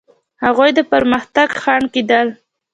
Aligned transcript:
هغوی 0.45 0.69
د 0.77 0.79
پرمختګ 0.91 1.49
خنډ 1.61 1.85
کېدل. 1.93 2.27